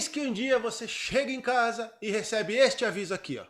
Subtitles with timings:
[0.00, 3.44] Eis que um dia você chega em casa e recebe este aviso aqui, ó.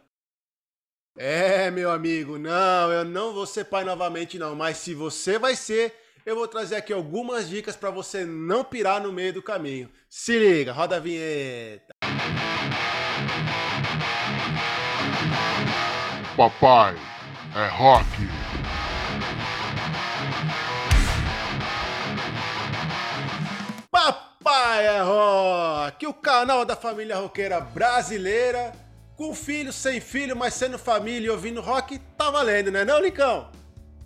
[1.16, 5.54] É, meu amigo, não, eu não vou ser pai novamente não, mas se você vai
[5.54, 5.94] ser,
[6.26, 9.88] eu vou trazer aqui algumas dicas para você não pirar no meio do caminho.
[10.08, 11.94] Se liga, roda a vinheta.
[16.36, 16.96] Papai
[17.54, 18.39] é rock.
[24.76, 28.72] É rock, o canal da família roqueira brasileira,
[29.16, 33.48] com filho, sem filho, mas sendo família e ouvindo rock, tá valendo, né não, Licão?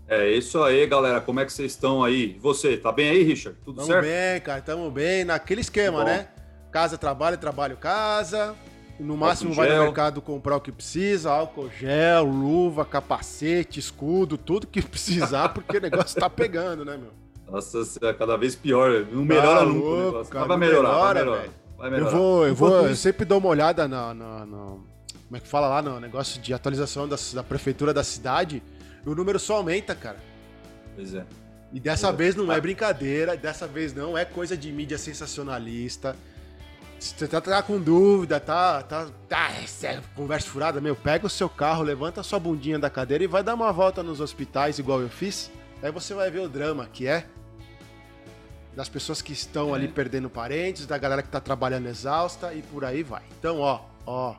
[0.06, 1.20] É isso aí, galera.
[1.20, 2.38] Como é que vocês estão aí?
[2.40, 3.58] Você, tá bem aí, Richard?
[3.64, 4.04] Tudo tamo certo?
[4.04, 5.24] bem, cara, tamo bem.
[5.24, 6.28] Naquele esquema, né?
[6.70, 8.54] Casa, trabalho, trabalho, casa.
[9.00, 9.84] No máximo Álcool vai no gel.
[9.84, 15.80] mercado comprar o que precisa, álcool gel, luva, capacete, escudo, tudo que precisar, porque o
[15.80, 17.23] negócio tá pegando, né, meu?
[17.50, 19.06] Nossa, é cada vez pior.
[19.12, 21.40] Não melhora Tá nunca louco, cara, vai melhorar, melhora, vai melhorar.
[21.42, 21.52] velho.
[21.76, 22.16] Vai Eu melhorar.
[22.16, 24.84] vou, eu vou, eu sempre dou uma olhada no, no- no-
[25.26, 28.62] como é que fala lá, no negócio de atualização da, da prefeitura da cidade,
[29.04, 30.18] e o número só aumenta, cara.
[30.94, 31.24] Pois é.
[31.72, 32.16] E dessa Pois é.
[32.18, 36.16] vez não é brincadeira, dessa vez não é coisa de mídia sensacionalista.
[37.00, 39.50] Se você tá, tá com dúvida, tá, tá, tá,
[39.82, 43.26] é conversa furada, meu, pega o seu carro, levanta a sua bundinha da cadeira e
[43.26, 45.50] vai dar uma volta nos hospitais, igual eu fiz.
[45.84, 47.26] Aí você vai ver o drama que é
[48.74, 49.74] das pessoas que estão É.
[49.78, 53.22] ali perdendo parentes, da galera que tá trabalhando exausta e por aí vai.
[53.38, 54.34] Então, ó, ó,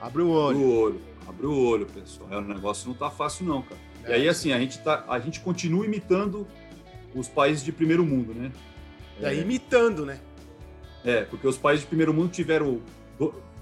[0.00, 0.58] abre o Abre olho.
[0.58, 1.00] o olho.
[1.26, 2.28] Abre o olho, pessoal.
[2.30, 3.80] É, o negócio não tá fácil, não, cara.
[4.04, 4.10] É.
[4.10, 6.46] E aí, assim, a gente, tá, a gente continua imitando
[7.14, 8.52] os países de primeiro mundo, né?
[9.18, 10.20] E aí imitando, né?
[11.02, 12.82] É, porque os países de primeiro mundo tiveram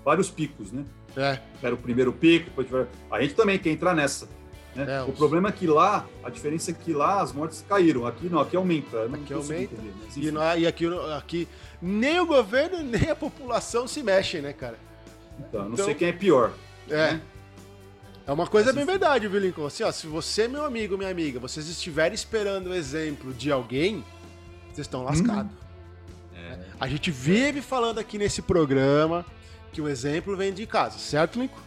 [0.04, 0.84] vários picos, né?
[1.16, 2.88] É, Tiveram o primeiro pico, depois tiveram...
[3.10, 4.28] A gente também quer entrar nessa.
[4.75, 4.97] Né?
[4.97, 8.06] É, o problema é que lá, a diferença é que lá as mortes caíram.
[8.06, 9.06] Aqui não, aqui aumenta.
[9.06, 9.75] Não Aqui aumenta.
[9.75, 11.48] entender, mas E, não- e aqui, aqui
[11.81, 14.78] nem o governo nem a população se mexem, né, cara?
[15.39, 16.53] Então, não então- sei quem é pior.
[16.89, 17.12] É.
[17.12, 17.22] né?
[18.27, 19.66] É uma coisa Mas, bem verdade, viu, Lincoln?
[19.66, 24.03] Assim, ó, se você, meu amigo, minha amiga, vocês estiverem esperando o exemplo de alguém,
[24.72, 25.53] vocês estão lascados.
[26.34, 26.59] É.
[26.81, 29.27] A gente vive falando aqui nesse programa
[29.72, 31.59] que o exemplo vem de casa, certo, Lincoln?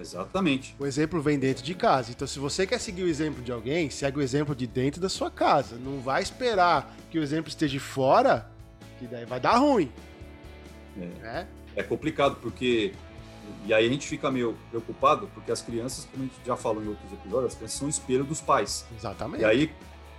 [0.00, 0.74] Exatamente.
[0.78, 2.10] O exemplo vem dentro de casa.
[2.10, 5.08] Então, se você quer seguir o exemplo de alguém, segue o exemplo de dentro da
[5.08, 5.76] sua casa.
[5.76, 8.50] Não vai esperar que o exemplo esteja fora,
[8.98, 9.90] que daí vai dar ruim.
[10.96, 11.06] É.
[11.22, 11.48] Né?
[11.74, 12.92] É complicado, porque.
[13.64, 16.82] E aí a gente fica meio preocupado, porque as crianças, como a gente já falou
[16.82, 18.84] em outros episódios, as crianças são espelho dos pais.
[18.96, 19.42] Exatamente.
[19.42, 19.70] E aí,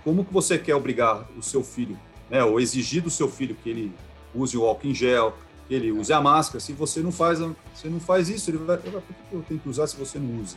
[0.02, 1.98] como que você quer obrigar o seu filho,
[2.30, 3.92] né, ou exigir do seu filho que ele
[4.34, 5.36] use o álcool em gel,
[5.74, 9.02] ele use a máscara, se você não faz, você não faz isso, ele vai, por
[9.02, 10.56] que eu tenho que usar se você não usa?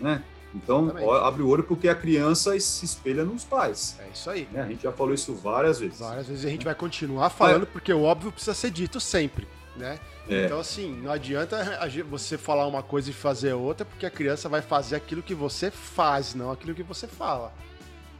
[0.00, 0.22] Né?
[0.54, 3.96] Então, ó, abre o olho porque a criança se espelha nos pais.
[3.98, 4.48] É isso aí.
[4.52, 4.62] né?
[4.62, 5.98] A gente já falou isso várias vezes.
[5.98, 9.98] Várias vezes a gente vai continuar falando, porque o óbvio precisa ser dito sempre, né?
[10.28, 10.46] É.
[10.46, 11.58] Então, assim, não adianta
[12.08, 15.70] você falar uma coisa e fazer outra, porque a criança vai fazer aquilo que você
[15.70, 17.52] faz, não aquilo que você fala.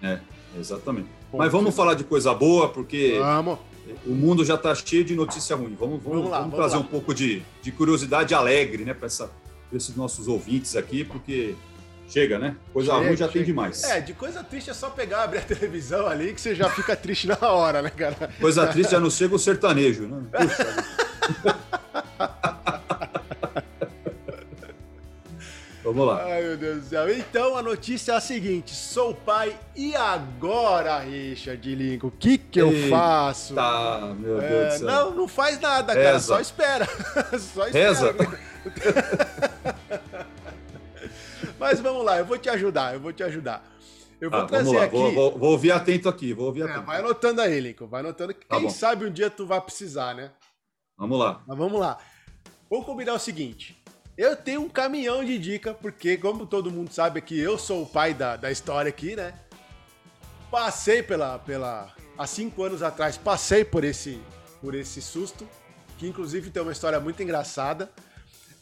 [0.02, 0.18] É,
[0.58, 1.08] exatamente.
[1.30, 1.40] Ponto.
[1.40, 3.58] Mas vamos falar de coisa boa, porque Vamos.
[4.06, 5.76] O mundo já está cheio de notícia ruim.
[5.78, 6.82] Vamos, vamos, Vamos lá, vamos trazer lá.
[6.82, 9.08] um pouco de, de curiosidade alegre, né, para
[9.72, 11.54] esses nossos ouvintes aqui, porque
[12.08, 12.56] chega, né?
[12.72, 13.44] Coisa Chega, ruim já tem chega.
[13.46, 13.84] demais.
[13.84, 16.94] É, de coisa triste é só pegar, abrir a televisão ali, que você já fica
[16.94, 18.30] triste na hora, né, cara?
[18.40, 20.22] Coisa triste já não chega o sertanejo, né?
[20.38, 20.84] Puxa.
[25.94, 26.24] Vamos lá.
[26.24, 27.16] Ai, meu Deus do céu.
[27.16, 28.74] Então, a notícia é a seguinte.
[28.74, 33.54] Sou pai e agora, Richard Lincoln, o que que eu Eita, faço?
[33.54, 34.86] Tá, meu É, Deus do céu.
[34.88, 36.12] não, não faz nada, cara.
[36.14, 36.26] Reza.
[36.26, 36.84] Só espera.
[37.38, 37.88] Só espera.
[37.88, 38.14] Reza.
[41.58, 43.64] Mas vamos lá, eu vou te ajudar, eu vou te ajudar.
[44.20, 44.96] Eu vou Ah, trazer vamos lá, aqui.
[44.96, 46.86] vou, vou- vou ouvir atento aqui, vou ouvir É, atento.
[46.86, 47.86] vai anotando aí, Lincoln.
[47.86, 48.70] Vai anotando que Tá quem bom.
[48.70, 50.30] sabe um dia tu vai precisar, né?
[50.96, 51.42] Vamos lá.
[51.46, 51.98] Mas vamos lá.
[52.70, 53.80] Vamos combinar o seguinte.
[54.16, 57.86] Eu tenho um caminhão de dica, porque, como todo mundo sabe aqui, eu sou o
[57.86, 59.34] pai da, da história aqui, né?
[60.50, 61.92] Passei pela, pela.
[62.16, 64.20] Há cinco anos atrás, passei por esse,
[64.60, 65.48] por esse susto,
[65.98, 67.90] que inclusive tem uma história muito engraçada.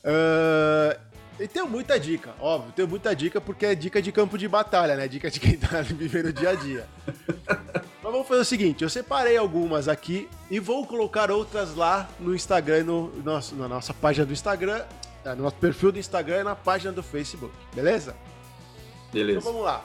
[0.02, 0.98] Ah,
[1.40, 4.96] e tenho muita dica, óbvio, tenho muita dica porque é dica de campo de batalha,
[4.96, 5.08] né?
[5.08, 6.86] Dica de quem tá vivendo o dia a dia.
[8.02, 12.34] Mas vamos fazer o seguinte, eu separei algumas aqui e vou colocar outras lá no
[12.34, 14.84] Instagram, no nosso, na nossa página do Instagram,
[15.24, 18.16] eh, no nosso perfil do Instagram e na página do Facebook, beleza?
[19.08, 19.40] Então Beleza.
[19.40, 19.82] vamos lá.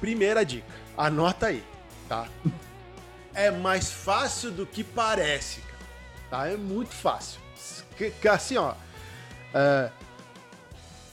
[0.00, 0.66] Primeira dica,
[0.96, 1.64] anota aí,
[2.08, 2.26] tá?
[3.34, 5.84] É mais fácil do que parece, cara,
[6.30, 6.48] tá?
[6.48, 7.40] É muito fácil.
[8.32, 8.74] Assim, ó,
[9.52, 9.90] é,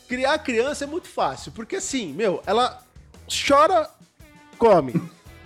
[0.07, 2.81] criar criança é muito fácil, porque assim, meu, ela
[3.27, 3.89] chora,
[4.57, 4.93] come,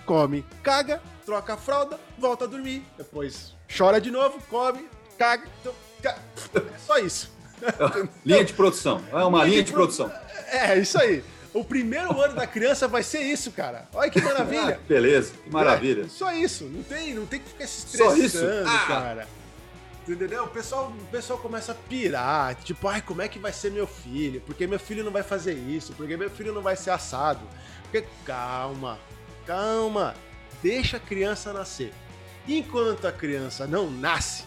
[0.06, 4.88] come, caga, troca a fralda, volta a dormir, depois chora de novo, come,
[5.18, 5.46] caga.
[5.60, 5.74] Então,
[6.56, 7.30] é só isso.
[8.24, 9.02] linha de produção.
[9.12, 10.12] É uma linha, linha de, de produção.
[10.48, 11.22] É, isso aí.
[11.54, 13.86] O primeiro ano da criança vai ser isso, cara.
[13.92, 14.80] Olha que maravilha.
[14.80, 16.04] Ah, beleza, que maravilha.
[16.04, 16.64] É, só isso.
[16.64, 18.38] Não tem, não tem que ficar se estressando, só isso?
[18.66, 18.86] Ah.
[18.86, 19.28] cara.
[20.08, 20.44] Entendeu?
[20.44, 22.54] O pessoal, o pessoal começa a pirar.
[22.56, 24.40] Tipo, ai, como é que vai ser meu filho?
[24.40, 25.92] Porque meu filho não vai fazer isso?
[25.92, 27.40] Porque meu filho não vai ser assado?
[27.82, 28.98] Porque, calma,
[29.46, 30.14] calma.
[30.62, 31.92] Deixa a criança nascer.
[32.48, 34.44] Enquanto a criança não nasce,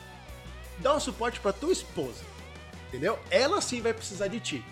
[0.79, 2.23] dá um suporte para tua esposa.
[2.87, 3.19] Entendeu?
[3.29, 4.65] Ela sim vai precisar de ti.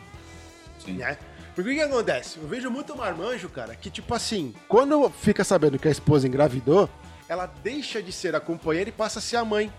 [0.79, 0.93] Sim.
[0.93, 1.17] Né?
[1.55, 2.39] Porque o que acontece?
[2.39, 6.89] Eu vejo muito marmanjo, cara, que tipo assim, quando fica sabendo que a esposa engravidou,
[7.27, 9.71] ela deixa de ser a companheira e passa a ser a mãe.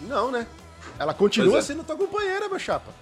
[0.00, 0.46] Não, né?
[0.98, 1.62] Ela continua é.
[1.62, 2.92] sendo tua companheira, meu chapa.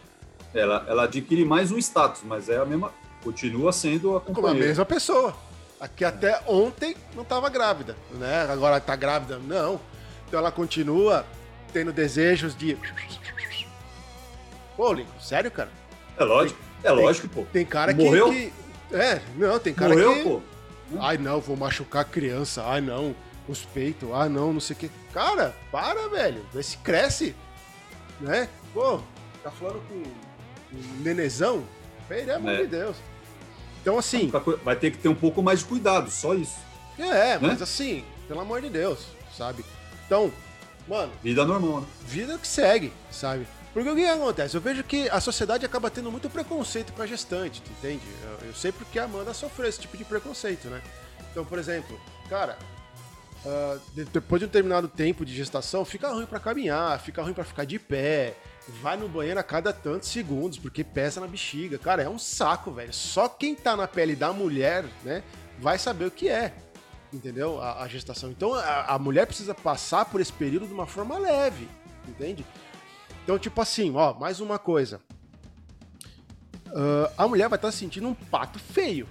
[0.54, 2.92] Ela, ela adquire mais um status, mas é a mesma.
[3.22, 4.34] Continua sendo a companheira.
[4.34, 5.36] Como a mesma pessoa.
[5.78, 8.46] Aqui até ontem não estava grávida, né?
[8.50, 9.78] Agora tá grávida, não.
[10.26, 11.26] Então ela continua
[11.76, 12.78] tendo desejos de.
[14.74, 15.68] Pô, Lincoln, sério, cara?
[16.16, 17.44] É lógico, é lógico, pô.
[17.52, 18.30] Tem cara Morreu?
[18.30, 18.50] que.
[18.90, 20.22] É, não, tem cara Morreu, que.
[20.22, 20.40] Pô.
[20.98, 22.64] Ai, não, vou machucar a criança.
[22.64, 23.14] Ai, não
[23.46, 24.90] os peitos, ah não, não sei o que.
[25.12, 26.44] Cara, para, velho.
[26.52, 27.34] Vê se cresce.
[28.20, 28.48] Né?
[28.72, 29.00] Pô,
[29.42, 31.62] tá falando com um nenezão?
[32.08, 32.62] Pelo amor é.
[32.62, 32.96] de Deus.
[33.82, 34.32] Então, assim.
[34.64, 36.56] Vai ter que ter um pouco mais de cuidado, só isso.
[36.98, 37.38] É, né?
[37.40, 39.06] mas assim, pelo amor de Deus,
[39.36, 39.62] sabe?
[40.06, 40.32] Então,
[40.88, 41.12] mano.
[41.22, 41.86] Vida normal, né?
[42.06, 43.46] Vida que segue, sabe?
[43.72, 44.54] Porque o que acontece?
[44.54, 48.02] Eu vejo que a sociedade acaba tendo muito preconceito pra gestante, entende?
[48.22, 50.80] Eu, eu sei porque a Amanda sofreu esse tipo de preconceito, né?
[51.30, 52.56] Então, por exemplo, cara,
[53.46, 53.80] Uh,
[54.12, 57.64] depois de um determinado tempo de gestação, fica ruim para caminhar, fica ruim para ficar
[57.64, 58.34] de pé,
[58.82, 61.78] vai no banheiro a cada tantos segundos, porque pesa na bexiga.
[61.78, 62.92] Cara, é um saco, velho.
[62.92, 65.22] Só quem tá na pele da mulher, né,
[65.60, 66.52] vai saber o que é,
[67.16, 67.60] entendeu?
[67.60, 68.30] A, a gestação.
[68.30, 71.68] Então a, a, mulher precisa passar por esse período de uma forma leve,
[72.06, 72.44] entende?
[73.24, 75.00] Então, tipo assim, ó, mais uma coisa.
[76.68, 79.08] Uh, a mulher vai estar tá sentindo um pato feio.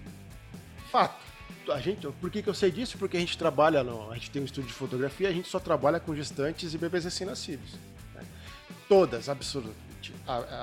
[0.92, 1.26] Fato
[1.72, 2.98] a gente, por que, que eu sei disso?
[2.98, 5.60] Porque a gente trabalha, no, a gente tem um estúdio de fotografia, a gente só
[5.60, 7.74] trabalha com gestantes e bebês recém-nascidos.
[8.14, 8.24] Né?
[8.88, 10.14] Todas, absolutamente,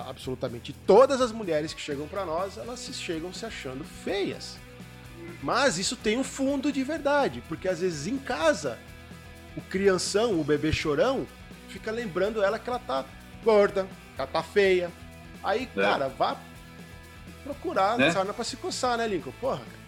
[0.06, 4.58] absolutamente todas as mulheres que chegam para nós, elas se chegam se achando feias.
[5.42, 8.78] Mas isso tem um fundo de verdade, porque às vezes em casa,
[9.56, 11.26] o crianção, o bebê chorão,
[11.68, 13.04] fica lembrando ela que ela tá
[13.42, 14.90] gorda, que ela tá feia.
[15.42, 15.82] Aí, é.
[15.82, 16.36] cara, vá
[17.42, 18.12] procurar né?
[18.12, 19.32] sarna pra se coçar, né, Lincoln?
[19.40, 19.82] Porra, cara.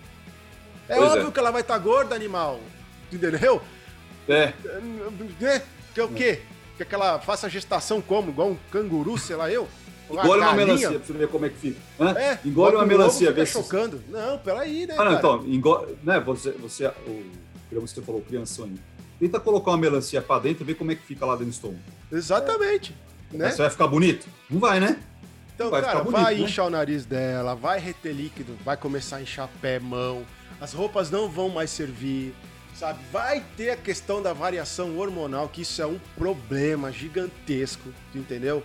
[0.88, 1.30] É pois óbvio é.
[1.30, 2.60] que ela vai estar tá gorda, animal.
[3.12, 3.62] Entendeu?
[4.28, 4.52] É.
[5.40, 5.62] é.
[5.94, 6.42] Que é o quê?
[6.76, 8.30] Que ela faça gestação como?
[8.30, 9.68] Igual um canguru, sei lá eu?
[10.10, 11.80] Engole uma, melancia pra você ver como é que fica.
[11.98, 12.12] Hã?
[12.12, 13.52] É, engole uma melancia, vê se.
[13.52, 14.02] chocando.
[14.08, 14.94] Não, peraí, né?
[14.98, 18.74] Ah, não, então, engole, né, você, você, o, você falou, crianção aí.
[19.18, 21.52] Tenta colocar uma melancia pra dentro e ver como é que fica lá dentro do
[21.52, 21.80] estômago.
[22.12, 22.94] Exatamente.
[23.32, 23.36] É.
[23.36, 23.50] Né?
[23.50, 24.26] Você vai ficar bonito?
[24.50, 24.98] Não vai, né?
[25.54, 26.40] Então, vai cara, bonito, vai né?
[26.42, 30.24] inchar o nariz dela, vai reter líquido, vai começar a inchar pé, mão
[30.60, 32.34] as roupas não vão mais servir,
[32.74, 32.98] sabe?
[33.12, 38.62] Vai ter a questão da variação hormonal, que isso é um problema gigantesco, entendeu?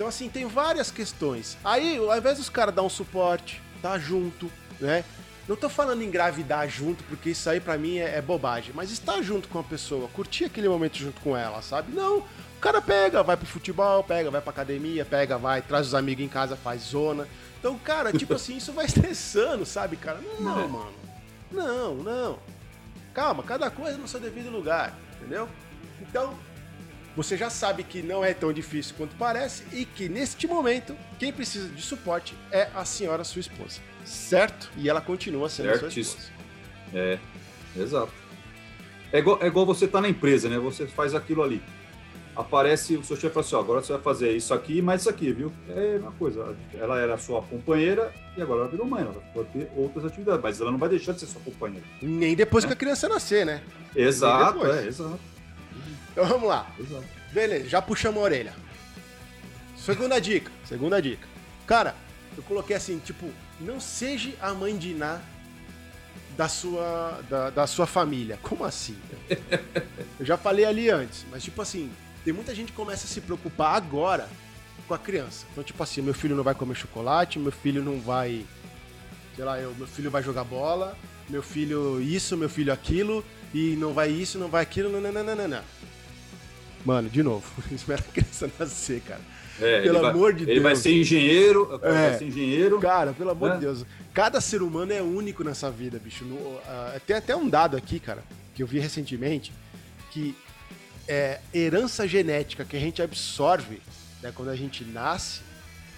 [0.00, 1.58] Então, assim, tem várias questões.
[1.62, 4.50] Aí, ao invés dos caras dar um suporte, tá junto,
[4.80, 5.04] né?
[5.46, 9.20] Não tô falando engravidar junto, porque isso aí para mim é, é, bobagem, mas estar
[9.20, 11.92] junto com a pessoa, curtir aquele momento junto com ela, sabe?
[11.92, 15.94] Não, o cara pega, vai pro futebol, pega, vai pra academia, pega, vai, traz os
[15.94, 17.28] amigos em casa, faz zona.
[17.58, 20.18] Então, cara, tipo assim, isso vai estressando, sabe, cara?
[20.38, 20.94] Não, mano.
[21.52, 22.38] Não, não.
[23.12, 25.46] Calma, cada coisa no seu devido lugar, entendeu?
[26.00, 26.34] Então,
[27.22, 31.30] você já sabe que não é tão difícil quanto parece e que neste momento quem
[31.30, 34.70] precisa de suporte é a senhora sua esposa, certo?
[34.74, 36.22] E ela continua sendo Certíssimo.
[36.22, 36.32] sua esposa.
[36.94, 37.18] É,
[37.76, 38.12] exato.
[39.12, 40.58] É igual, é igual você tá na empresa, né?
[40.58, 41.62] Você faz aquilo ali
[42.36, 45.02] aparece o seu chefe fala assim, ó, agora você vai fazer isso aqui e mais
[45.02, 45.52] isso aqui, viu?
[45.68, 49.70] É uma coisa, ela era sua companheira e agora ela virou mãe, ela pode ter
[49.76, 51.84] outras atividades, mas ela não vai deixar de ser sua companheira.
[52.00, 52.68] Nem depois é.
[52.68, 53.62] que a criança nascer, né?
[53.94, 55.18] Exato, é, exato.
[56.12, 56.70] Então vamos lá.
[57.32, 58.54] Beleza, já puxamos a orelha.
[59.76, 61.26] Segunda dica, segunda dica.
[61.66, 61.94] Cara,
[62.36, 65.20] eu coloquei assim, tipo, não seja a mãe de Ná
[66.36, 68.38] da sua, da, da sua família.
[68.42, 68.96] Como assim?
[70.18, 71.90] eu já falei ali antes, mas tipo assim,
[72.24, 74.28] tem muita gente que começa a se preocupar agora
[74.86, 75.46] com a criança.
[75.52, 78.44] Então, tipo assim, meu filho não vai comer chocolate, meu filho não vai.
[79.36, 80.96] Sei lá, eu, meu filho vai jogar bola,
[81.28, 83.24] meu filho isso, meu filho aquilo,
[83.54, 85.62] e não vai isso, não vai aquilo, não, não, não, não, não.
[86.84, 89.20] Mano, de novo, espera a criança nascer, cara.
[89.60, 90.56] É, pelo amor de ele Deus.
[90.56, 92.80] Ele vai ser engenheiro, é, vai ser engenheiro.
[92.80, 93.84] Cara, pelo amor de Deus.
[94.14, 96.24] Cada ser humano é único nessa vida, bicho.
[96.24, 98.24] No, uh, tem até um dado aqui, cara.
[98.54, 99.52] que eu vi recentemente
[100.10, 100.34] que
[101.06, 103.80] é, herança genética que a gente absorve
[104.22, 105.40] né, quando a gente nasce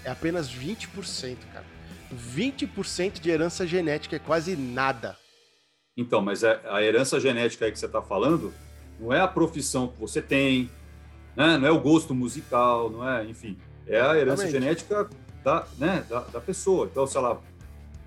[0.03, 1.65] é apenas 20%, cara.
[2.13, 5.17] 20% de herança genética é quase nada.
[5.95, 8.53] Então, mas é, a herança genética aí que você está falando
[9.03, 10.69] não é a profissão que você tem,
[11.35, 11.57] né?
[11.57, 14.51] não é o gosto musical, não é, enfim, é a herança Realmente.
[14.51, 15.09] genética
[15.43, 16.87] da, né, da, da, pessoa.
[16.89, 17.41] Então, se ela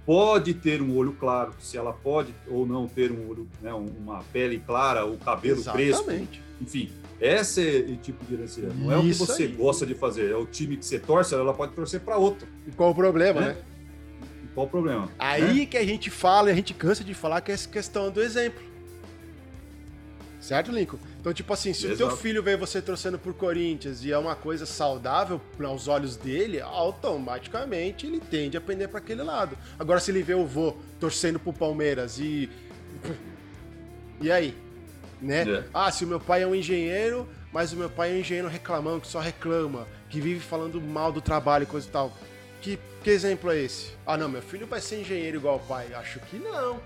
[0.07, 4.23] pode ter um olho claro, se ela pode ou não ter um olho, né, uma
[4.33, 5.99] pele clara, o cabelo Exatamente.
[6.00, 8.61] crespo, enfim, esse é o tipo de herança.
[8.75, 9.53] Não é o que você aí.
[9.53, 12.49] gosta de fazer, é o time que você torce, ela pode torcer para outro.
[12.67, 13.47] E qual o problema, né?
[13.49, 13.57] né?
[14.55, 15.11] Qual o problema?
[15.19, 15.67] Aí né?
[15.67, 18.23] que a gente fala, e a gente cansa de falar que é essa questão do
[18.23, 18.65] exemplo.
[20.47, 20.97] Certo, Lincoln?
[21.21, 22.05] Então, tipo assim, se Exato.
[22.05, 26.15] o teu filho vê você torcendo por Corinthians e é uma coisa saudável aos olhos
[26.15, 29.59] dele, automaticamente ele tende a pender para aquele lado.
[29.76, 32.49] Agora, se ele vê o vô torcendo pro Palmeiras e.
[34.19, 34.57] E aí?
[35.21, 35.43] Né?
[35.43, 35.65] É.
[35.75, 38.49] Ah, se o meu pai é um engenheiro, mas o meu pai é um engenheiro
[38.49, 42.17] reclamando, que só reclama, que vive falando mal do trabalho e coisa e tal.
[42.62, 43.91] Que, que exemplo é esse?
[44.07, 45.93] Ah, não, meu filho vai ser engenheiro igual o pai.
[45.93, 46.81] Acho que não.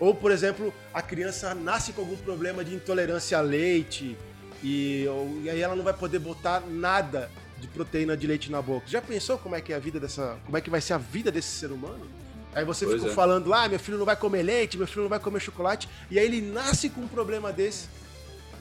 [0.00, 4.16] Ou, por exemplo, a criança nasce com algum problema de intolerância a leite
[4.62, 8.62] e, ou, e aí ela não vai poder botar nada de proteína de leite na
[8.62, 8.86] boca.
[8.86, 10.98] Já pensou como é que é a vida dessa, como é que vai ser a
[10.98, 12.06] vida desse ser humano?
[12.54, 13.14] Aí você pois ficou é.
[13.14, 16.18] falando, ah, meu filho não vai comer leite, meu filho não vai comer chocolate, e
[16.18, 17.88] aí ele nasce com um problema desse.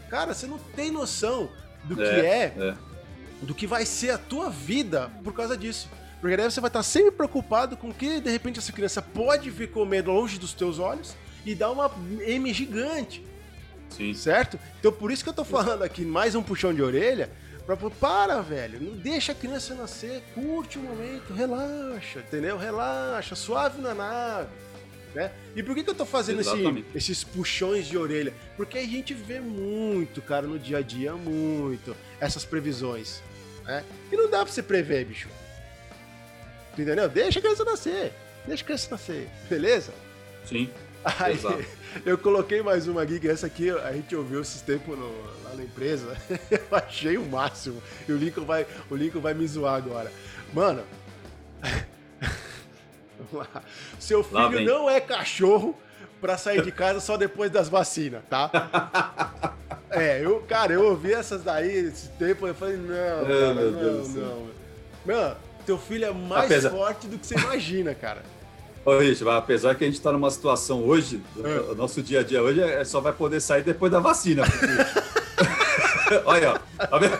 [0.10, 1.50] Cara, você não tem noção
[1.84, 2.75] do é, que é, é,
[3.41, 5.89] do que vai ser a tua vida por causa disso.
[6.20, 9.70] Porque daí você vai estar sempre preocupado com que de repente essa criança pode vir
[9.70, 11.15] comer longe dos teus olhos
[11.48, 11.89] e dá uma
[12.22, 13.24] M gigante.
[13.89, 14.13] Sim.
[14.13, 14.60] Certo?
[14.80, 17.32] Então por isso que eu tô falando aqui, mais um puxão de orelha,
[17.66, 22.58] pra, para, velho, não deixa a criança nascer, curte o momento, relaxa, entendeu?
[22.58, 24.50] Relaxa, suave na nave.
[25.16, 25.32] Né?
[25.56, 28.34] E por que, que eu tô fazendo esse, esses puxões de orelha?
[28.58, 33.24] Porque a gente vê muito, cara, no dia a dia, muito, essas previsões.
[33.63, 33.86] Né?
[34.12, 35.30] E não dá pra você prever, bicho.
[36.77, 37.08] Entendeu?
[37.10, 38.13] Deixa a criança nascer.
[38.46, 39.30] Deixa a criança nascer.
[39.50, 39.94] Beleza?
[40.46, 40.70] Sim.
[41.04, 41.63] Aí, Exato.
[42.06, 45.10] eu coloquei mais uma aqui, que essa aqui a gente ouviu esses tempos no,
[45.44, 46.18] lá na empresa.
[46.51, 47.82] eu achei o máximo.
[48.08, 50.12] E o Lincoln vai, o Lincoln vai me zoar agora.
[50.54, 50.84] Mano.
[54.00, 55.77] Seu filho não é cachorro
[56.22, 59.54] para sair de casa só depois das vacinas, tá?
[59.92, 64.08] é, eu, cara, eu ouvi essas daí esse tempo, eu falei, não, cara, não, não,
[64.08, 64.48] não.
[65.06, 65.36] Meu,
[65.66, 66.70] teu filho é mais Apesar...
[66.70, 68.24] forte do que você imagina, cara.
[68.88, 71.72] Ô, Richard, apesar que a gente está numa situação hoje, é.
[71.72, 74.44] o nosso dia a dia hoje é, só vai poder sair depois da vacina.
[74.50, 74.65] Porque...
[76.24, 77.20] olha, tá vendo?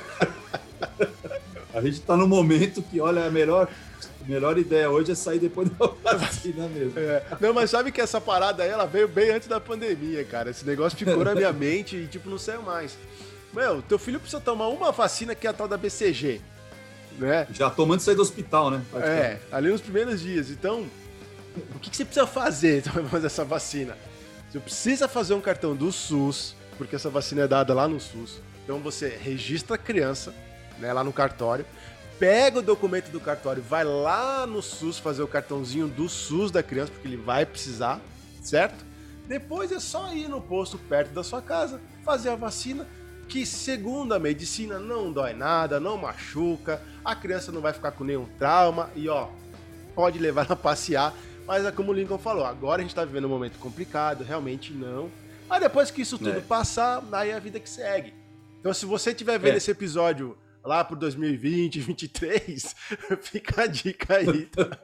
[1.74, 5.40] A gente está no momento que, olha, a melhor, a melhor ideia hoje é sair
[5.40, 6.98] depois da vacina mesmo.
[6.98, 7.22] É.
[7.42, 10.52] Não, mas sabe que essa parada aí, ela veio bem antes da pandemia, cara.
[10.52, 12.98] Esse negócio ficou na minha mente e, tipo, não saiu mais.
[13.54, 16.40] Meu, teu filho precisa tomar uma vacina que é a tal da BCG.
[17.20, 17.46] Né?
[17.52, 18.82] Já tomando sair do hospital, né?
[18.96, 20.50] É, ali nos primeiros dias.
[20.50, 20.86] Então,
[21.76, 23.98] o que, que você precisa fazer para fazer essa vacina?
[24.50, 28.42] Você precisa fazer um cartão do SUS, porque essa vacina é dada lá no SUS.
[28.64, 30.34] Então você registra a criança
[30.80, 31.66] né, lá no cartório,
[32.20, 36.64] pega o documento do cartório, vai lá no SUS fazer o cartãozinho do SUS da
[36.64, 38.02] criança, porque ele vai precisar,
[38.42, 38.86] certo?
[39.28, 42.88] Depois é só ir no posto perto da sua casa, fazer a vacina,
[43.28, 48.04] que segundo a medicina não dói nada, não machuca, a criança não vai ficar com
[48.04, 49.28] nenhum trauma e ó,
[49.94, 51.14] pode levar a passear
[51.48, 54.74] mas é como o Lincoln falou, agora a gente tá vivendo um momento complicado, realmente
[54.74, 55.10] não.
[55.48, 56.42] Mas depois que isso tudo é.
[56.42, 58.14] passar, aí é a vida que segue.
[58.60, 59.58] Então se você estiver vendo é.
[59.58, 62.76] esse episódio lá pro 2020, 2023,
[63.24, 64.46] fica a dica aí.
[64.48, 64.78] Tá?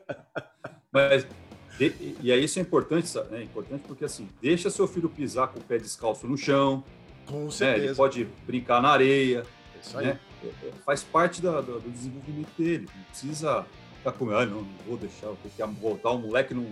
[0.90, 1.28] Mas
[1.80, 3.36] e, e aí isso é importante, sabe?
[3.36, 6.84] É importante porque assim, deixa seu filho pisar com o pé descalço no chão.
[7.26, 7.82] Com certeza.
[7.82, 7.88] Né?
[7.88, 9.44] Ele pode brincar na areia.
[9.82, 10.08] Isso aí.
[10.08, 10.20] Né?
[10.44, 12.88] É, é, faz parte da, do desenvolvimento dele.
[12.96, 13.66] Não precisa
[14.04, 16.70] ficar com ah, não, não vou deixar, eu tenho que botar um moleque, num,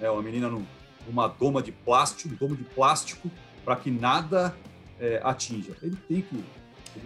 [0.00, 0.64] é, uma menina num,
[1.06, 3.30] numa doma de plástico, um domo de plástico,
[3.64, 4.56] para que nada
[4.98, 5.76] é, atinja.
[5.82, 6.42] Ele tem que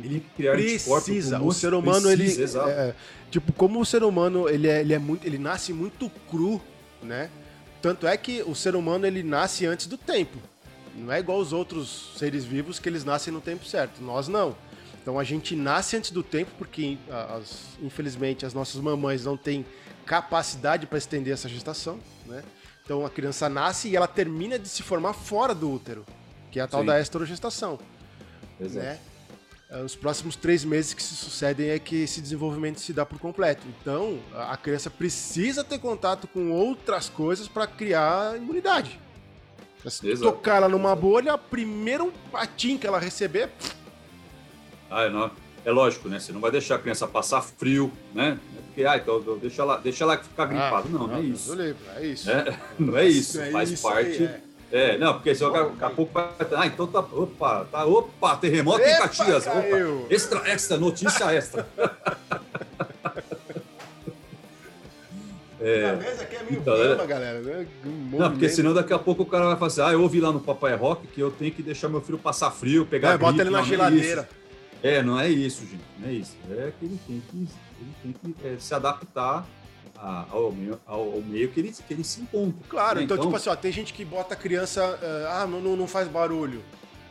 [0.03, 0.25] ele,
[0.79, 1.43] precisa.
[1.43, 2.95] O ser humano precisa, ele é,
[3.31, 6.61] tipo como o ser humano ele é, ele é muito ele nasce muito cru,
[7.03, 7.29] né?
[7.83, 10.39] Tanto é que o ser humano ele nasce antes do tempo.
[10.97, 14.03] Não é igual os outros seres vivos que eles nascem no tempo certo.
[14.03, 14.57] Nós não.
[15.05, 19.67] Então a gente nasce antes do tempo porque, as, infelizmente, as nossas mamães não têm
[20.07, 22.43] capacidade para estender essa gestação, né?
[22.83, 26.07] Então a criança nasce e ela termina de se formar fora do útero,
[26.51, 26.87] que é a tal Sim.
[26.87, 27.79] da esterogestação.
[28.59, 28.87] Exato.
[28.87, 28.99] Né?
[29.69, 33.19] É, os próximos três meses que se sucedem é que esse desenvolvimento se dá por
[33.19, 33.67] completo.
[33.79, 38.99] Então, a criança precisa ter contato com outras coisas para criar imunidade.
[39.87, 43.51] Se tocar ela numa bolha, primeiro patim que ela receber,
[44.95, 45.31] Ah, não,
[45.65, 46.19] é lógico, né?
[46.21, 48.39] Você não vai deixar a criança passar frio, né?
[48.67, 50.89] Porque, ah, então deixa ela, deixa ela ficar gripada.
[50.89, 51.53] não, não, é isso.
[51.53, 52.29] o livre, é isso.
[52.29, 52.59] né?
[52.79, 54.07] Não é isso, É faz isso parte.
[54.09, 54.41] aí, é.
[54.73, 56.29] É, não, porque senão daqui a pouco vai.
[56.57, 56.99] Ah, então tá.
[56.99, 57.85] Opa, tá.
[57.85, 59.45] Opa, terremoto em Epa, Caxias.
[59.45, 60.01] caiu.
[60.01, 61.65] Opa, extra, extra, notícia extra.
[65.65, 67.07] A mesa aqui é meio então, é.
[67.07, 67.41] galera.
[67.41, 67.67] né?
[67.87, 70.21] Um Não, porque senão daqui a pouco o cara vai falar assim: ah, eu ouvi
[70.21, 73.13] lá no Papai Rock que eu tenho que deixar meu filho passar frio, pegar.
[73.13, 73.43] É, bota gripe.
[73.49, 74.23] ele na é geladeira.
[74.23, 74.44] isso.
[74.85, 75.81] É, não é isso, gente.
[75.99, 76.37] Não é isso.
[76.51, 77.37] É que ele tem que,
[77.81, 79.47] ele tem que é, se adaptar
[79.97, 82.55] a- ao, meio, ao, ao meio que, ele, que ele se encontra.
[82.69, 83.05] Claro, né?
[83.05, 85.87] então, tipo assim, ó, tem gente que bota a criança, eh, ah, não, não, não
[85.87, 86.63] faz barulho.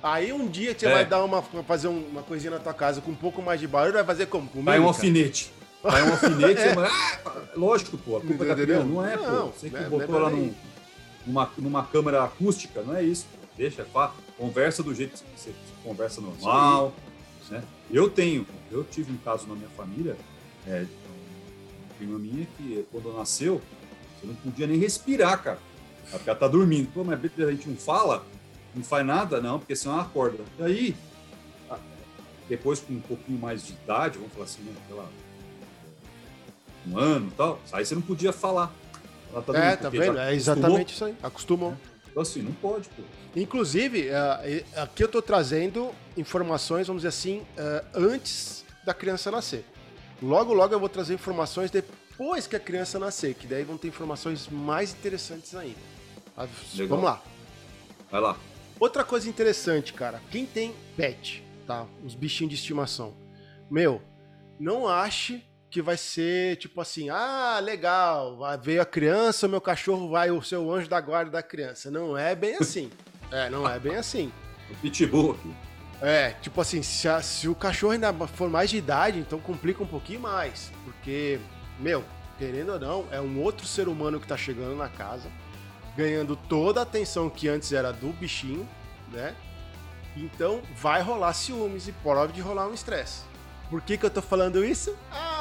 [0.03, 0.91] Aí um dia você É.
[0.93, 3.67] vai dar uma, fazer um- uma coisinha na tua casa com um pouco mais de
[3.67, 4.47] barulho, vai fazer como?
[4.47, 5.51] Comigo, Vai um alfinete.
[5.81, 6.89] Vai um alfinete, você vai.
[7.25, 8.83] Ah, lógico, pô, a culpa é da criança.
[8.85, 9.57] Não é, Não, pô.
[9.57, 10.53] Você que é- botou é ela nem- num-
[11.25, 13.25] numa, numa câmera acústica, não é isso.
[13.31, 13.47] Pô.
[13.57, 15.51] Deixa, pá, conversa do jeito que você
[15.83, 16.93] conversa normal.
[17.49, 17.63] Né?
[17.91, 20.15] Eu tenho, eu tive um caso na minha família,
[20.67, 20.85] é,
[21.85, 23.61] uma prima minha que quando nasceu,
[24.19, 25.59] você não podia nem respirar, cara.
[26.09, 26.91] Porque ela tá dormindo.
[26.93, 28.25] Pô, mas a gente não fala,
[28.75, 30.43] não faz nada, não, porque senão ela acorda.
[30.59, 30.95] E aí,
[32.47, 35.07] depois com um pouquinho mais de idade, vamos falar assim, né, lá,
[36.87, 38.73] um ano e tal, aí você não podia falar.
[39.31, 40.19] Ela tá É, dormindo, tá vendo?
[40.19, 41.15] É exatamente isso aí.
[41.23, 41.75] Acostumou.
[42.13, 43.01] Então assim, não pode, pô.
[43.35, 49.65] Inclusive, eh, aqui eu tô trazendo informações, vamos dizer assim, eh, antes da criança nascer.
[50.21, 53.87] Logo, logo eu vou trazer informações depois que a criança nascer, que daí vão ter
[53.87, 55.79] informações mais interessantes ainda.
[56.37, 56.87] Ah, Legal.
[56.87, 57.23] Vamos lá.
[58.11, 58.37] Vai lá.
[58.79, 61.87] Outra coisa interessante, cara, quem tem pet, tá?
[62.05, 63.15] Os bichinhos de estimação.
[63.71, 64.03] Meu,
[64.59, 65.43] não ache
[65.73, 70.39] que vai ser tipo assim, ah, legal, veio a criança, o meu cachorro vai o
[70.39, 71.89] seu anjo da guarda da criança.
[71.89, 72.91] Não é bem assim.
[73.31, 74.31] É, não é bem assim.
[74.69, 75.51] O pitbull aqui.
[75.99, 79.81] É, tipo assim, se, a- se o cachorro ainda for mais de idade, então complica
[79.81, 80.71] um pouquinho mais.
[80.85, 81.39] Porque,
[81.79, 82.03] meu,
[82.37, 85.27] querendo ou não, é um outro ser humano que tá chegando na casa,
[85.97, 88.69] ganhando toda a atenção que antes era do bichinho,
[89.11, 89.35] né?
[90.15, 93.21] Então vai rolar ciúmes e pode rolar um estresse.
[93.71, 94.95] Por que, que eu tô falando isso?
[95.11, 95.32] Ah,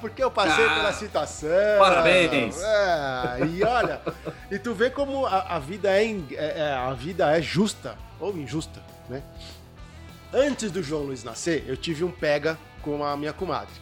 [0.00, 1.48] porque eu passei Ah, pela situação.
[1.78, 2.56] parabéns.
[2.62, 4.00] É, e olha,
[4.50, 8.36] e tu vê como a, a vida é, é- é- a vida é justa ou
[8.36, 9.22] injusta, né?
[10.32, 13.72] Antes do João Luiz nascer, eu tive um pega com a minha comadre.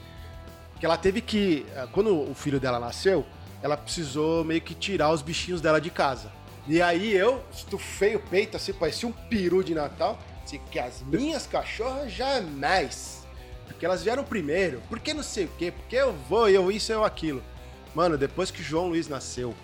[0.78, 1.66] Que ela teve que.
[1.74, 3.26] eh, Quando o filho dela nasceu,
[3.62, 6.30] ela precisou meio que tirar os bichinhos dela de casa.
[6.68, 10.18] E aí eu estufei o peito, assim, parecia um peru de Natal.
[10.44, 13.25] Assim, que as minhas cachorras jamais.
[13.66, 14.80] Porque elas vieram primeiro.
[14.88, 15.70] Porque não sei o quê.
[15.70, 17.42] Porque eu vou, eu isso, eu aquilo.
[17.94, 19.54] Mano, depois que João Luiz nasceu,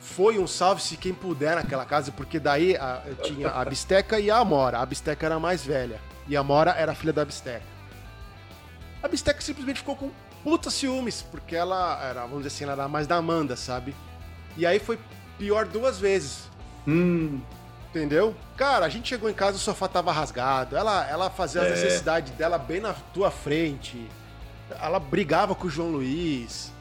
[0.00, 4.36] foi um salve-se quem puder naquela casa, porque daí a- tinha a Bisteca e a
[4.38, 4.78] Amora.
[4.78, 6.00] A Bisteca era a mais velha.
[6.26, 7.62] E a Amora era a filha da Bisteca.
[9.02, 10.10] A Bisteca simplesmente ficou com
[10.42, 13.94] puta ciúmes, porque ela era, vamos dizer assim, ela era mais da Amanda, sabe?
[14.56, 14.98] E aí foi
[15.38, 16.50] pior duas vezes.
[16.86, 17.40] Hum,
[17.90, 18.34] Entendeu?
[18.56, 20.76] Cara, a gente chegou em casa, o sofá tava rasgado.
[20.76, 21.70] Ela, ela fazia as É.
[21.70, 24.08] necessidades dela bem na tua frente.
[24.80, 26.72] Ela brigava com o João Luiz.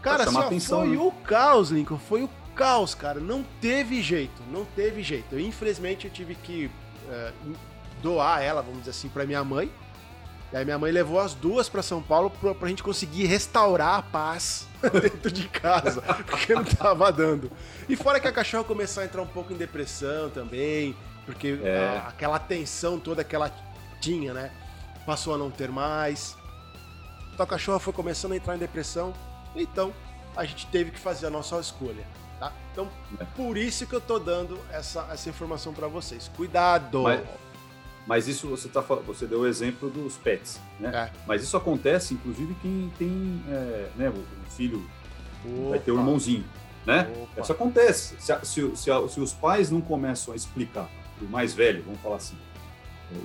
[0.00, 0.96] Cara, Pra chamar assim, atenção, foi né?
[0.98, 1.98] o caos, Lincoln.
[1.98, 3.18] Foi o caos, cara.
[3.18, 4.42] Não teve jeito.
[4.48, 5.26] Não teve jeito.
[5.32, 6.70] Eu, infelizmente, eu tive que
[7.10, 7.32] é,
[8.00, 9.72] doar ela, vamos dizer assim, pra minha mãe.
[10.54, 13.98] E aí minha mãe levou as duas pra São Paulo pra, pra gente conseguir restaurar
[13.98, 14.68] a paz
[15.02, 17.50] dentro de casa, porque não tava dando.
[17.88, 20.94] E fora que a cachorra começou a entrar um pouco em depressão também,
[21.26, 21.98] porque É.
[22.04, 23.50] a- aquela tensão toda que ela
[24.00, 24.52] tinha, né,
[25.04, 26.36] passou a não ter mais.
[27.32, 29.12] Então a cachorra foi começando a entrar em depressão,
[29.56, 29.92] então
[30.36, 32.06] a gente teve que fazer a nossa escolha,
[32.38, 32.52] tá?
[32.70, 32.88] Então,
[33.20, 33.24] É.
[33.24, 36.30] por isso que eu tô dando essa, essa informação pra vocês.
[36.36, 37.02] Cuidado!
[37.02, 37.20] Mas-
[38.06, 40.90] mas isso você tá você deu o exemplo dos pets, né?
[40.94, 41.12] É.
[41.26, 44.84] Mas isso acontece, inclusive, quem tem é, né, o o filho
[45.68, 46.44] vai ter um Opa, irmãozinho,
[46.86, 47.10] né?
[47.22, 47.40] opa.
[47.40, 48.16] Isso acontece.
[48.20, 50.88] Se, se se se os pais não começam a explicar
[51.20, 52.36] o mais velho, vamos falar assim,
[53.12, 53.16] é,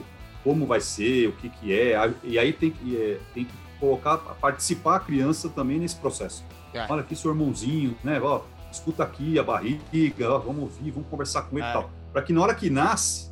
[0.43, 4.17] como vai ser, o que que é, e aí tem que, é, tem que colocar,
[4.17, 6.43] participar a criança também nesse processo.
[6.73, 6.85] É.
[6.89, 8.19] Olha aqui seu irmãozinho, né?
[8.21, 11.69] Ó, escuta aqui a barriga, ó, vamos ouvir, vamos conversar com ele É.
[11.69, 11.89] e tal.
[12.13, 13.31] Para que na hora que nasce,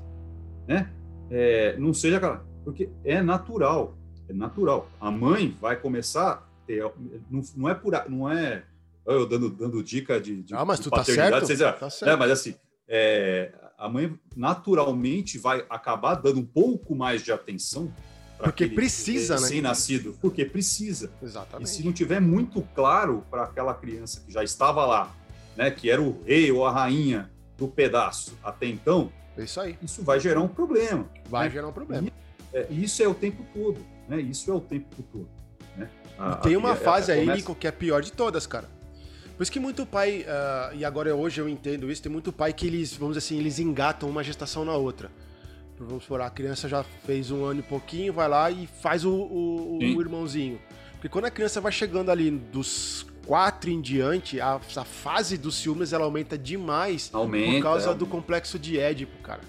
[0.67, 0.89] né?
[1.29, 2.45] É, não seja aquela.
[2.63, 3.97] Porque é natural.
[4.27, 4.89] É natural.
[4.99, 6.83] A mãe vai começar a ter.
[7.29, 7.93] Não, não é por.
[8.09, 8.63] Não é.
[9.05, 11.47] Eu dando, dando dica de, de, Ah, mas de tu tá paternidade, certo?
[11.47, 12.19] vocês Tá é, certo.
[12.19, 12.55] mas assim,
[12.89, 17.93] é, a mãe naturalmente vai acabar dando um pouco mais de atenção.
[18.37, 19.41] Porque aquele precisa, né?
[19.41, 20.17] Recém-nascido.
[20.21, 21.11] Porque precisa.
[21.21, 21.69] E Exatamente.
[21.69, 25.15] se não tiver muito claro para aquela criança que já estava lá,
[25.55, 29.77] né, que era o rei ou a rainha do pedaço até então, É isso aí.
[29.81, 31.05] isso vai gerar um problema.
[31.29, 31.51] Vai né?
[31.53, 32.07] gerar um problema.
[32.53, 34.19] É, e isso é o tempo todo, né?
[34.21, 35.27] Isso é o tempo todo.
[35.75, 35.87] Né?
[36.17, 38.11] A- E tem uma a- fase a- aí, começa- Lincoln, que é a pior de
[38.11, 38.67] todas, cara.
[39.35, 42.51] Por isso que muito pai, ah, e agora hoje eu entendo isso, tem muito pai
[42.51, 45.11] que eles, vamos dizer assim, eles engatam uma gestação na outra.
[45.79, 49.11] Vamos supor, a criança já fez um ano e pouquinho, vai lá e faz o,
[49.13, 50.59] o- o irmãozinho.
[50.93, 55.55] Porque quando a criança vai chegando ali dos quatro em diante, a, a fase dos
[55.55, 57.51] ciúmes ela aumenta demais Aumenta.
[57.51, 59.41] por causa é, do complexo de Édipo, cara.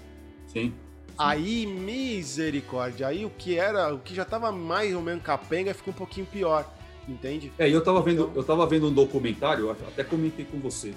[0.47, 0.73] Sim.
[1.17, 5.89] Aí, misericórdia, aí o que era, o que já tava mais ou menos capenga fica
[5.89, 6.69] um pouquinho pior,
[7.07, 7.51] entende?
[7.57, 10.93] É, eu tava vendo, Então- eu tava vendo um documentário, até comentei com você,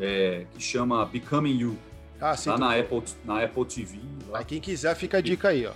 [0.00, 1.76] é, que chama Becoming You.
[2.20, 2.50] Ah, sim.
[2.50, 3.98] Tá na Apple, na Apple TV.
[4.28, 4.38] lá.
[4.40, 5.72] Aí quem quiser fica a dica aí, ó.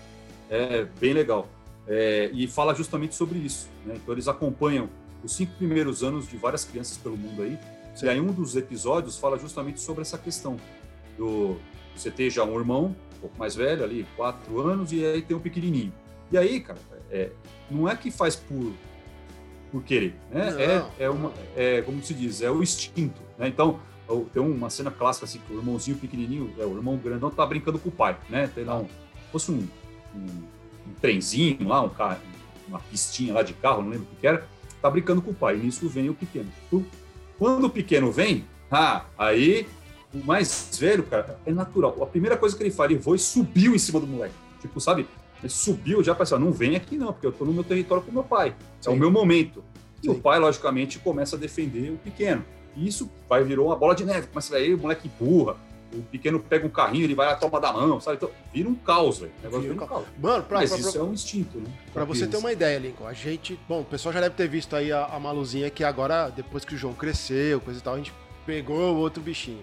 [0.48, 1.48] É bem legal.
[1.86, 3.68] É, e fala justamente sobre isso.
[3.84, 3.94] né?
[3.96, 4.88] Então eles acompanham
[5.22, 7.58] os cinco primeiros anos de várias crianças pelo mundo aí.
[7.94, 8.06] Sim.
[8.06, 10.56] E aí um dos episódios fala justamente sobre essa questão
[11.16, 11.56] do
[11.94, 15.36] você ter já um irmão um pouco mais velho ali, quatro anos, e aí tem
[15.36, 15.92] um pequenininho.
[16.32, 16.78] E aí, cara,
[17.10, 17.30] é,
[17.70, 18.72] não é que faz por
[19.70, 20.50] por querer, né?
[20.50, 23.48] Não, é, é uma, é como se diz, é o instinto, né?
[23.48, 23.78] Então
[24.32, 27.78] tem uma cena clássica assim que o irmãozinho pequenininho, é, o irmão grandão tá brincando
[27.78, 28.50] com o pai, né?
[28.52, 28.88] Tem lá um,
[29.30, 29.68] fosse um,
[30.14, 30.26] um,
[30.88, 32.18] um trenzinho lá, um carro,
[32.66, 34.46] uma pistinha lá de carro, não lembro o que era,
[34.80, 35.56] tá brincando com o pai.
[35.56, 36.48] Nisso vem o pequeno.
[37.38, 39.66] Quando o pequeno vem, ah, aí
[40.12, 42.02] o mais velho, cara, é natural.
[42.02, 44.34] A primeira coisa que ele faz, ele foi e subiu em cima do moleque.
[44.60, 45.06] Tipo, sabe?
[45.40, 48.12] Ele subiu já pensou, não vem aqui não, porque eu tô no meu território com
[48.12, 48.54] meu pai.
[48.84, 48.98] É o Sim.
[48.98, 49.64] meu momento.
[50.02, 50.12] E Sim.
[50.12, 52.44] o pai, logicamente, começa a defender o pequeno.
[52.76, 54.26] E isso vai virou uma bola de neve.
[54.26, 55.56] Começa aí, o moleque empurra,
[55.92, 58.16] o pequeno pega um carrinho, ele vai lá, toma da mão, sabe?
[58.16, 59.32] Então, vira um caos, velho.
[59.40, 60.06] O negócio Vira um caos.
[60.20, 61.70] Mano, pra, Mas pra- isso pra- é um instinto, né?
[61.92, 63.58] pra você ter uma ideia, Lincoln, a gente.
[63.68, 66.74] Bom, o pessoal já deve ter visto aí a, a Maluzinha que agora, depois que
[66.74, 68.12] o João cresceu, coisa e tal, a gente
[68.46, 69.62] pegou o outro bichinho.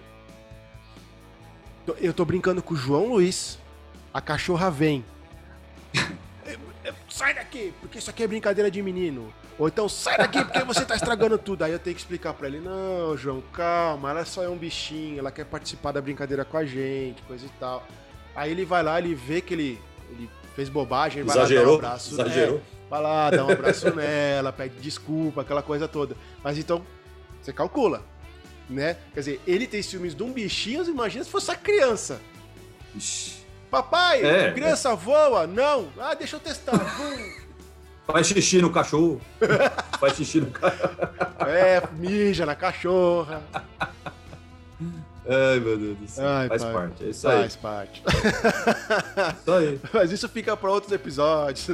[1.98, 3.58] Eu tô brincando com o João Luiz,
[4.12, 5.02] a cachorra vem.
[7.18, 9.34] Sai daqui, porque isso aqui é brincadeira de menino.
[9.58, 11.64] Ou então, sai daqui, porque você tá estragando tudo.
[11.64, 15.18] Aí eu tenho que explicar pra ele: não, João, calma, ela só é um bichinho,
[15.18, 17.84] ela quer participar da brincadeira com a gente, coisa e tal.
[18.36, 21.48] Aí ele vai lá, ele vê que ele, ele fez bobagem, ele vai lá dar
[21.48, 22.14] um Exagerou, abraço.
[22.14, 22.58] exagerou.
[22.58, 26.16] É, vai lá, dá um abraço nela, pede desculpa, aquela coisa toda.
[26.44, 26.86] Mas então,
[27.42, 28.04] você calcula,
[28.70, 28.96] né?
[29.12, 32.20] Quer dizer, ele tem ciúmes de um bichinho, imagina se fosse a criança.
[32.94, 33.38] Ixi.
[33.70, 35.46] Papai, É, criança voa?
[35.46, 35.88] Não.
[35.98, 36.78] Ah, deixa eu testar.
[38.06, 39.20] Faz xixi no cachorro.
[40.00, 40.96] Faz xixi no cachorro.
[41.46, 43.42] é, mija na cachorra.
[45.30, 46.26] Ai, meu Deus do céu.
[46.26, 46.72] Ai, Faz pai.
[46.72, 47.04] parte.
[47.04, 47.38] É isso aí.
[47.40, 48.02] Faz parte.
[49.42, 49.80] Isso aí.
[49.92, 51.68] Mas isso fica para outros episódios.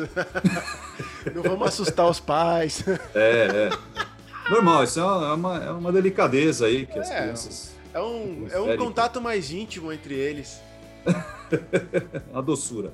[1.33, 2.83] Não vamos assustar os pais.
[3.15, 4.51] É, é.
[4.51, 7.21] Normal, isso é uma, é uma, é uma delicadeza aí que as É.
[7.23, 7.75] crianças.
[7.95, 10.61] É um, é um contato mais íntimo entre eles.
[12.31, 12.93] Uma doçura.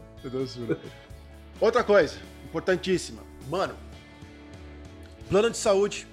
[1.60, 3.22] Outra coisa, importantíssima.
[3.48, 3.74] Mano,
[5.28, 6.06] plano de saúde.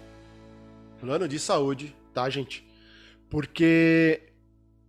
[0.99, 2.67] Plano de saúde, tá, gente?
[3.29, 4.31] Porque,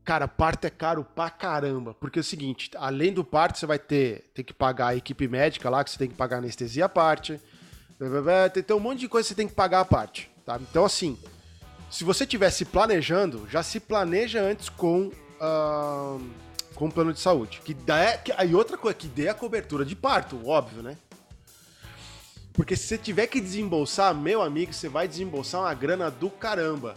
[0.04, 1.94] cara, parto é caro pra caramba.
[1.94, 5.28] Porque é o seguinte, além do parto, você vai ter, ter que pagar a equipe
[5.28, 7.40] médica lá, que você tem que pagar anestesia à parte.
[8.52, 10.58] Tem, tem um monte de coisa que você tem que pagar à parte, tá?
[10.60, 11.18] Então, assim,
[11.90, 16.18] se você estiver se planejando, já se planeja antes com, ah,
[16.78, 17.60] com o plano de saúde.
[17.64, 20.96] Que dá, que, aí outra coisa, que dê a cobertura de parto, óbvio, né?
[22.52, 26.94] Porque se você tiver que desembolsar, meu amigo, você vai desembolsar uma grana do caramba.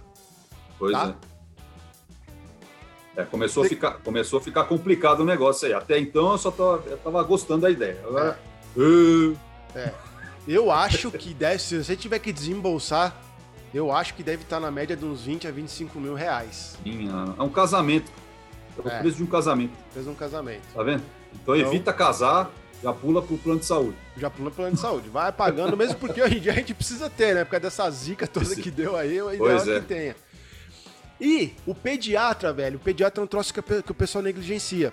[0.78, 1.16] Pois Tá.
[3.18, 3.22] é.
[3.22, 5.74] É, começou, a ficar, começou a ficar complicado o negócio aí.
[5.74, 8.00] Até então eu só tava, eu tava gostando da ideia.
[8.06, 8.40] Agora.
[9.76, 9.92] Ah,
[10.48, 13.16] Eu acho que deve, se você tiver que desembolsar,
[13.74, 16.78] eu acho que deve estar na média de uns 20 a 25 mil reais.
[16.86, 18.12] minha- é um casamento.
[18.78, 19.00] É o É.
[19.00, 20.62] preço de um casamento, Fez um casamento.
[20.74, 21.04] tá vendo?
[21.34, 22.50] Então, Então- evita casar,
[22.84, 23.98] já pula pro plano de saúde.
[24.18, 25.10] Já pula o plano de saúde.
[25.10, 27.44] Vai pagando, mesmo porque hoje em dia a gente precisa ter, né?
[27.44, 30.16] Por causa dessa zica toda que deu aí, o ideal é que tenha.
[31.20, 34.92] E o pediatra, velho, o pediatra é um troço que o pessoal negligencia.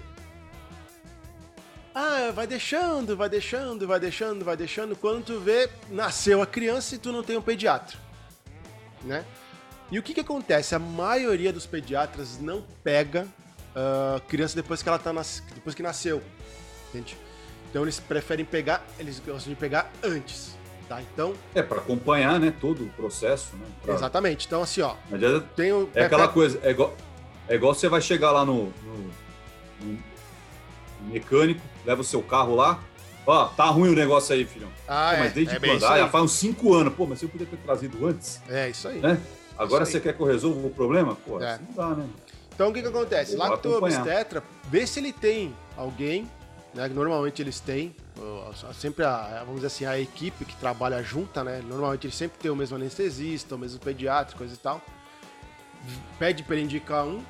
[1.95, 4.95] Ah, vai deixando, vai deixando, vai deixando, vai deixando.
[4.95, 7.97] Quando tu vê, nasceu a criança e tu não tem um pediatra.
[9.03, 9.25] Né?
[9.91, 10.75] E o que que acontece?
[10.75, 13.27] A maioria dos pediatras não pega
[13.75, 15.43] a criança depois que ela tá nas...
[15.55, 16.23] depois que nasceu.
[16.89, 17.17] Entende?
[17.71, 20.57] Então eles preferem pegar, eles gostam de pegar antes,
[20.89, 21.03] tá?
[21.03, 23.67] Então, É, para acompanhar, né, todo o processo, né?
[23.83, 24.47] pra- exatamente.
[24.47, 26.97] Então assim, ó, adianta- tem o É aquela coisa, é igual,
[27.49, 29.13] é igual você vai chegar lá no, no-
[29.83, 29.99] no
[31.13, 32.81] mecânico, leva o seu carro lá,
[33.27, 34.71] ó, tá ruim o negócio aí, filhão.
[34.89, 35.77] Ah, Pô, é, mas desde é quando?
[35.77, 36.95] isso Ah, faz uns cinco anos.
[36.95, 38.99] Pô, mas você podia ter trazido antes, É isso aí.
[39.01, 39.21] né?
[39.59, 40.03] Agora Isso você aí.
[40.05, 41.17] quer que eu resolva o problema?
[41.17, 41.53] Pô, É.
[41.55, 42.07] assim não dá, né?
[42.59, 43.35] Então o que que acontece?
[43.35, 43.39] Eu
[43.77, 44.01] acompanhar.
[44.01, 46.29] obstetra, vê se ele tem alguém,
[46.75, 46.89] né?
[46.89, 47.95] que Normalmente eles têm,
[48.75, 51.63] sempre a, vamos dizer assim, a equipe que trabalha junta, né?
[51.65, 54.83] Normalmente eles sempre tem o mesmo anestesista, o mesmo pediatra, coisa e tal.
[56.19, 57.23] Pede pra ele indicar um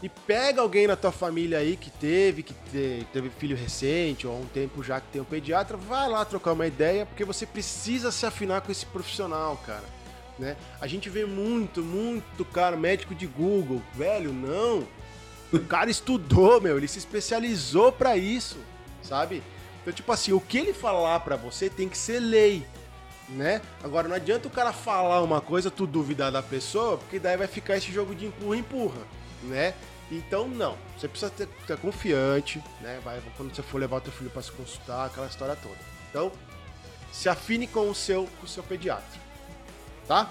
[0.00, 4.32] e pega alguém na tua família aí que teve, que te- teve filho recente ou
[4.32, 7.44] há um tempo já que tem um pediatra, vai lá trocar uma ideia, porque você
[7.44, 9.82] precisa se afinar com esse profissional, cara.
[10.40, 10.56] Né?
[10.80, 14.88] A gente vê muito, muito cara, médico de Google, velho, não.
[15.52, 18.56] O cara estudou, meu, ele se especializou pra isso,
[19.02, 19.42] sabe?
[19.82, 22.66] Então, tipo assim, o que ele falar pra você tem que ser lei,
[23.28, 23.60] né?
[23.84, 27.46] Agora, não adianta o cara falar uma coisa, tu duvidar da pessoa, porque daí vai
[27.46, 29.02] ficar esse jogo de empurra-empurra,
[29.42, 29.74] né?
[30.10, 30.74] Então, não.
[30.96, 32.98] Você precisa ter, ter confiante, né?
[33.04, 35.76] Vai, quando você for levar teu filho pra se consultar, aquela história toda.
[36.08, 36.32] Então,
[37.12, 39.20] se afine com o seu, com o seu pediatra,
[40.10, 40.28] tá?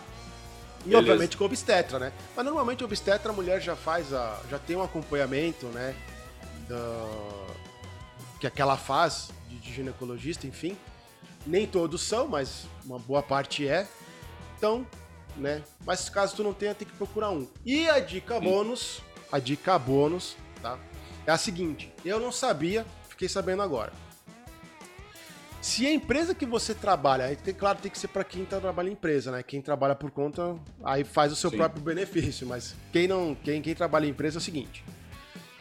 [0.82, 0.98] E Beleza.
[0.98, 2.12] obviamente com obstetra, né?
[2.36, 4.38] Mas normalmente obstetra a mulher já faz a.
[4.50, 5.96] já tem um acompanhamento, né?
[6.68, 7.08] Da,
[8.42, 10.78] que aquela faz de, de ginecologista, enfim.
[11.48, 13.88] Nem todos são, mas uma boa parte é.
[14.58, 14.86] Então,
[15.38, 15.64] né?
[15.86, 17.48] Mas caso tu não tenha, tem que procurar um.
[17.66, 20.78] E a dica bônus, a dica bônus, tá?
[21.26, 23.94] É a seguinte, eu não sabia, fiquei sabendo agora.
[25.62, 28.60] Se a empresa que você trabalha, aí tem, claro, tem que ser para quem tá,
[28.60, 29.44] trabalha em empresa, né?
[29.44, 31.58] Quem trabalha por conta, aí faz o seu Sim.
[31.58, 34.84] próprio benefício, mas quem não, quem, quem trabalha em empresa é o seguinte.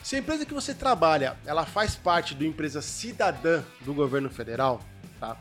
[0.02, 4.80] Se a empresa que você trabalha, ela faz parte uma empresa cidadã do governo federal,
[5.18, 5.36] tá?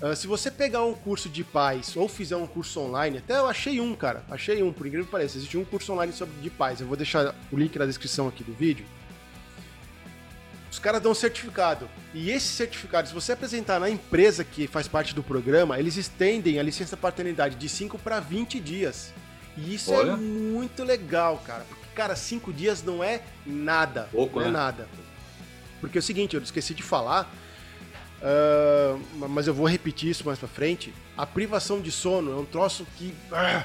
[0.00, 3.46] Ah, se você pegar um curso de paz ou fizer um curso online, até eu
[3.46, 6.50] achei um, cara, achei um, por incrível que pareça, existe um curso online sobre de
[6.50, 6.80] paz.
[6.80, 8.84] Eu vou deixar o link na descrição aqui do vídeo.
[10.76, 11.88] Os caras dão um certificado.
[12.12, 16.58] E esse certificado, se você apresentar na empresa que faz parte do programa, eles estendem
[16.58, 19.10] a licença paternidade de 5 para 20 dias.
[19.56, 20.16] E isso é Olha.
[20.18, 21.64] muito legal, cara.
[21.66, 24.06] Porque, cara, 5 dias não é nada.
[24.12, 24.52] Pouco, não é né?
[24.52, 24.86] nada.
[25.80, 27.32] Porque é o seguinte, eu esqueci de falar,
[28.22, 28.98] ah,
[29.30, 30.92] mas eu vou repetir isso mais pra frente.
[31.16, 33.14] A privação de sono é um troço que.
[33.32, 33.64] ah,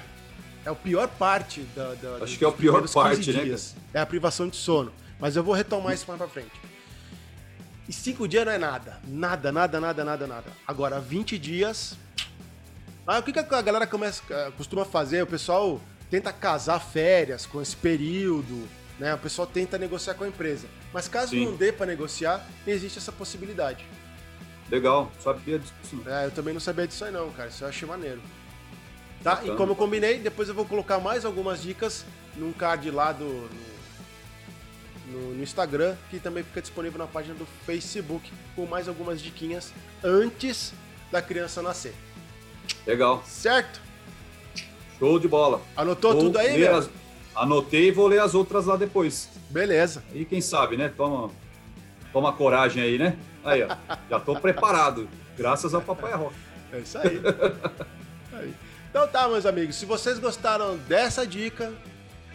[0.66, 1.94] é a pior parte da.
[1.96, 3.76] da- Acho que é a pior parte, 15 né, dias.
[3.94, 4.94] É a privação de sono.
[5.20, 6.71] Mas eu vou retomar isso mais pra frente.
[7.92, 9.02] E cinco dias não é nada.
[9.06, 10.52] Nada, nada, nada, nada, nada.
[10.66, 11.98] Agora, 20 dias.
[13.06, 15.22] Ah, o que, que a galera começa, ah, costuma fazer?
[15.24, 18.66] O pessoal tenta casar férias com esse período,
[18.98, 19.14] né?
[19.14, 20.70] O pessoal tenta negociar com a empresa.
[20.94, 21.44] Mas caso Sim.
[21.44, 23.86] não dê pra negociar, existe essa possibilidade.
[24.70, 26.02] Legal, sabia disso.
[26.06, 27.50] É, eu também não sabia disso aí não, cara.
[27.50, 28.22] Isso eu achei maneiro.
[29.22, 29.32] Tá?
[29.32, 29.54] Bacana.
[29.54, 32.06] E como eu combinei, depois eu vou colocar mais algumas dicas
[32.38, 33.50] num card lá do.
[35.12, 39.74] No, no- Instagram, que também fica disponível na página do Facebook, com mais algumas diquinhas
[40.04, 40.74] antes
[41.12, 41.94] da criança nascer.
[42.88, 43.82] Legal, Certo?
[45.00, 45.62] show de bola.
[45.76, 46.90] Anotou Vou tudo aí, as-
[47.36, 49.30] Anotei e vou ler as outras lá depois.
[49.50, 50.04] Beleza.
[50.14, 50.90] Aí quem sabe, né?
[50.96, 51.32] Toma,
[52.12, 53.18] toma coragem aí, né?
[53.44, 53.76] Aí, ó.
[54.10, 55.08] Já tô preparado.
[55.38, 56.36] Graças ao Papai Rock.
[56.74, 57.20] É isso aí.
[58.34, 58.54] Aí.
[58.90, 59.76] Então tá, meus amigos.
[59.76, 61.74] Se vocês gostaram dessa dica,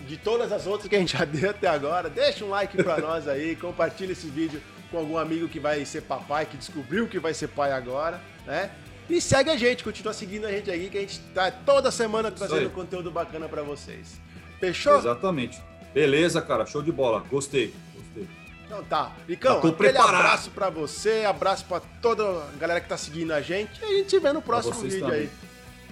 [0.06, 2.98] de todas as outras que a gente já deu até agora, deixa um like pra
[2.98, 7.18] nós aí, compartilha esse vídeo com algum amigo que vai ser papai, que descobriu que
[7.18, 8.70] vai ser pai agora, né?
[9.08, 12.30] E segue a gente, continua seguindo a gente aí, que a gente tá toda semana
[12.30, 14.20] trazendo conteúdo bacana pra vocês.
[14.58, 14.98] Fechou?
[14.98, 15.60] Exatamente.
[15.94, 16.66] Beleza, cara.
[16.66, 17.20] Show de bola.
[17.30, 17.72] Gostei.
[17.94, 18.28] Gostei.
[18.64, 19.12] Então tá.
[19.28, 20.14] Icão, Já tô aquele preparado.
[20.16, 23.88] abraço pra você, abraço pra toda a galera que tá seguindo a gente e a
[23.98, 25.20] gente se vê no próximo vídeo também.
[25.20, 25.30] aí.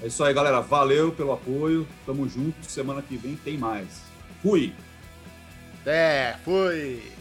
[0.03, 0.61] É isso aí, galera.
[0.61, 1.87] Valeu pelo apoio.
[2.05, 2.67] Tamo junto.
[2.69, 4.03] Semana que vem tem mais.
[4.45, 4.75] Fui.
[5.87, 7.14] É, fui!